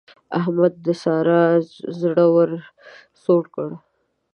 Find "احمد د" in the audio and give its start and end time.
0.39-0.87